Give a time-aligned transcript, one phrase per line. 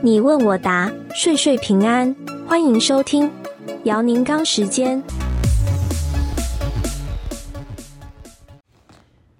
[0.00, 2.14] 你问我答，岁岁平安。
[2.46, 3.28] 欢迎收听
[3.82, 5.02] 姚宁刚时间。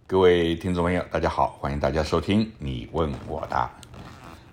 [0.05, 3.71] 各位听众朋友，大家好，欢迎大家收听你问我答。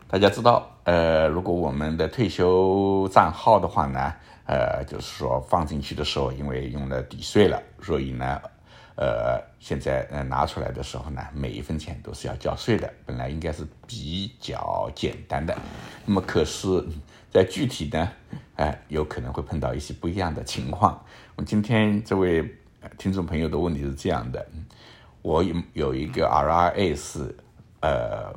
[0.08, 4.14] 大家知道，呃，如果我们的退休账号的话呢，
[4.46, 8.40] 呃，就是说放进去的时候，因为用了抵税了，所以呢。
[8.98, 15.54] 呃，现在呃拿出来的时候呢，每一分钱都是要交税的，本来应该是比较简单的。
[16.06, 16.82] 那么可是，
[17.30, 18.12] 在具体呢，
[18.56, 21.04] 哎、有可能会碰到一些不一样的情况。
[21.36, 22.56] 我今天这位
[22.98, 24.48] 听众朋友的问题是这样的：
[25.22, 27.36] 我有有一个 RIA 是
[27.82, 28.34] 呃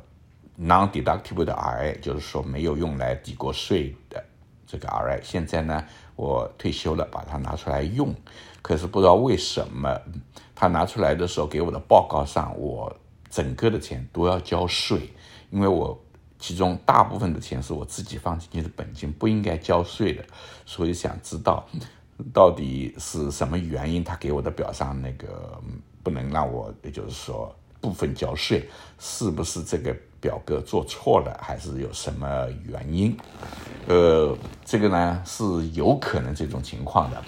[0.59, 4.21] non-deductible 的 RIA，就是说没有用来抵过税的
[4.67, 5.21] 这个 RIA。
[5.23, 5.85] 现在呢，
[6.19, 8.13] 我退休了，把它拿出来用，
[8.61, 9.97] 可是不知道为什么。
[10.53, 12.93] 他拿出来的时候，给我的报告上，我
[13.29, 15.09] 整个的钱都要交税，
[15.49, 15.97] 因为我
[16.37, 20.21] 其中大部分的钱是我自己放进去的本金，不应该交税的，
[20.65, 21.65] 所以想知道
[22.33, 25.57] 到底是什么原因，他给我的表上那个
[26.03, 33.17] 不能让我，也就是说部分交税，是不是这个表格做错了，还是有什么原因？
[33.89, 37.19] 呃，这个呢是有可能这种情况的。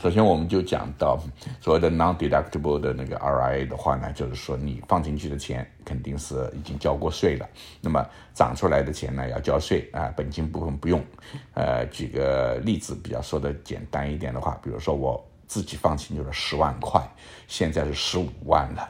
[0.00, 1.18] 首先，我们就讲到
[1.60, 7.48] 所谓的 non-deductible 的那个 RIA 的话呢，就是说你放进去的钱肯定是已经交过税了，
[7.80, 11.04] 那么涨出来的钱呢要交税啊，本金部分不用。
[11.54, 17.02] 呃，举个例子，比较说的简单一点的话，比如说我自己放进去了十万块，
[17.48, 18.88] 现在是十五万了，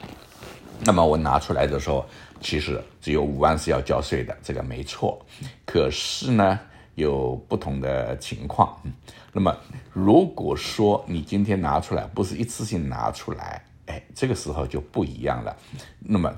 [0.80, 2.04] 那么我拿出来的时候，
[2.42, 5.24] 其实只有五万是要交税的，这个没错。
[5.64, 6.58] 可是呢，
[6.94, 8.76] 有不同的情况。
[9.32, 9.56] 那么，
[9.92, 15.56] 如果说你今天拿出来不是一次性拿出来，哎，这个时候就不一样了。
[15.98, 16.32] 那么，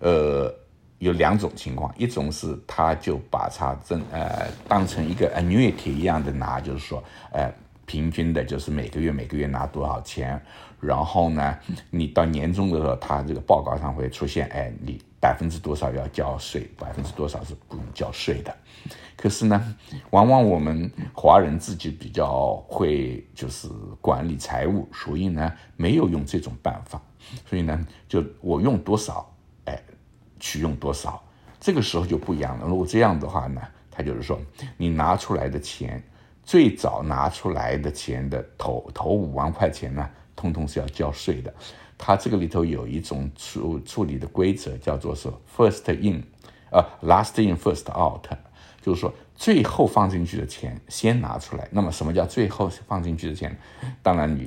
[0.00, 0.54] 呃，
[0.98, 7.52] 有两种情况，一种是他就把它正呃当成一个 annuity 一样的拿，就是说，呃，
[7.86, 10.40] 平均的就是每个月每个月拿多少钱，
[10.80, 11.58] 然后呢，
[11.90, 15.00] 你到年终的时候，他这个报告上会出现，哎，你。
[15.24, 18.54] 百分之多少要交税，百分之多少是不用交税的。
[19.16, 19.74] 可是呢，
[20.10, 23.66] 往往我们华人自己比较会就是
[24.02, 27.00] 管理财务，所以呢没有用这种办法。
[27.48, 29.82] 所以呢，就我用多少，哎，
[30.38, 31.18] 去用多少。
[31.58, 32.66] 这个时候就不一样了。
[32.66, 34.38] 如果这样的话呢，他就是说，
[34.76, 36.02] 你拿出来的钱，
[36.42, 40.06] 最早拿出来的钱的头头五万块钱呢，
[40.36, 41.54] 通通是要交税的。
[42.06, 45.26] 它这个里头有一种处处理的规则，叫做是
[45.56, 46.22] first in，
[46.70, 48.26] 呃，last in first out，
[48.82, 51.66] 就是说最后放进去的钱先拿出来。
[51.70, 53.56] 那么什么叫最后放进去的钱？
[54.02, 54.46] 当然你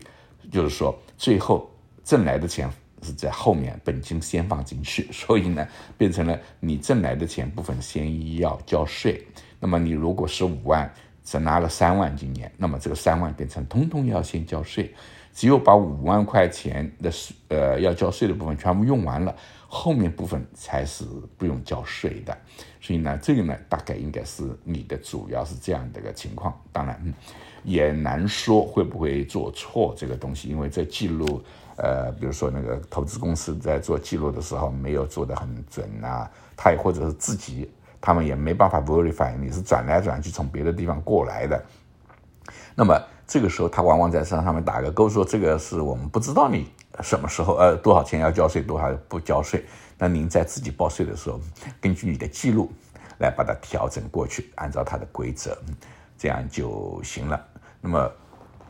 [0.52, 1.68] 就是说最后
[2.04, 2.70] 挣来的钱
[3.02, 9.26] 是在后面，本金先放进去，所以呢变成了你挣来的钱部分先要交税。
[9.60, 10.94] 那么你如果十五万
[11.24, 14.94] 只拿了三万今年，那么这个三万变成通通要先交税。
[15.38, 19.36] 只有把五万块钱的税，呃，要交税的部分全部用完了，
[19.68, 21.06] 后面部分才是
[21.38, 22.36] 不用交税的。
[22.82, 26.60] 所以呢，这个呢，大概应该是你的主要是这样的一个情况。
[26.72, 27.14] 当然，
[27.62, 31.40] 也难说会不会做错这个东西，因为这记录，
[31.76, 37.70] 呃，比如说那个投资公司在做记录的时候没有做得很准啊，他也或者是自己，
[38.02, 41.64] 他们也没办法 verify 你是转来转去从别的地方过来的，
[42.74, 43.00] 那么。
[43.28, 46.72] 这个时候，他往往在上上面打个勾，说这个是我们不知道你
[47.02, 49.66] 什么时候呃多少钱要交税，多少不交税。
[49.98, 51.38] 那您在自己报税的时候，
[51.82, 52.72] 根据你的记录
[53.20, 55.58] 来把它调整过去，按照它的规则，
[56.18, 57.46] 这样就行了。
[57.82, 58.10] 那么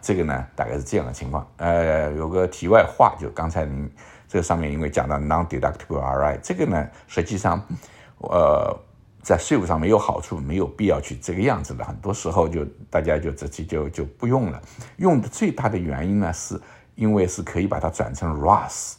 [0.01, 1.47] 这个呢，大概是这样的情况。
[1.57, 3.87] 呃，有个题外话，就刚才您
[4.27, 7.61] 这上面因为讲到 non-deductible RI，这个呢，实际上，
[8.17, 8.75] 呃。
[9.27, 11.83] 在税务上没有好处，没有必要去这个样子的。
[11.83, 14.61] 很多时候就大家就直接就就不用了。
[14.95, 16.57] 用的最大的原因呢，是
[16.95, 18.93] 因为是可以把它转成 Roth，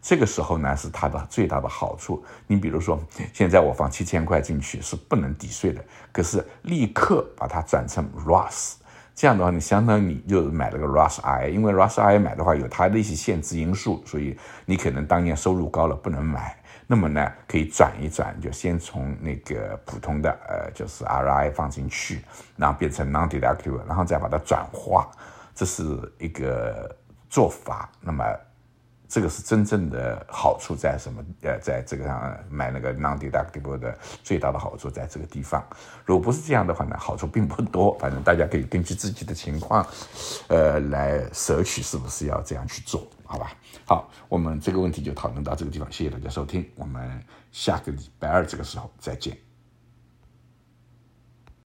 [0.00, 2.24] 这个时候呢是它的最大的好处。
[2.46, 3.02] 你比如说，
[3.32, 8.74] 现在我放七千块进去是不能抵税的，可是立刻把它转成 Roth，
[9.12, 16.56] 这样的话，你相当于你就买了个 Roth IRA，因为 Roth IRA 买的话有它的一些限制因素，所以你可能当年收入高了不能买。
[16.86, 22.22] 那么呢，可以转一转，就先从那个普通的呃，就是 RI 放进去，
[22.56, 25.10] 然后变成 non-deductible，然后再把它转化，
[25.54, 25.82] 这是
[26.18, 26.94] 一个
[27.30, 27.88] 做法。
[28.00, 28.24] 那么
[29.14, 31.24] 这个是真正的好处在什么？
[31.42, 35.64] 呃，在这个上买那个 non-deductible 的最大的好处在这个地方。
[36.04, 37.96] 如果不是这样的话呢，好处并不多。
[38.00, 39.86] 反正大家可以根据自己的情况，
[40.48, 43.06] 呃，来舍取是不是要这样去做。
[43.22, 43.52] 好吧，
[43.86, 49.43] 好，我们这个问题就讨论到这个地方，谢谢大家收听，我们下个礼拜二这个时候再见。